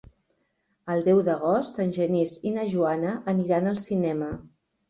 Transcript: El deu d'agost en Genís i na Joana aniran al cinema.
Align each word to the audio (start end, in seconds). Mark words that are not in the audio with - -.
El 0.93 1.03
deu 1.07 1.19
d'agost 1.27 1.77
en 1.85 1.93
Genís 1.99 2.35
i 2.53 2.57
na 2.57 2.65
Joana 2.73 3.15
aniran 3.35 3.73
al 3.75 3.81
cinema. 3.87 4.33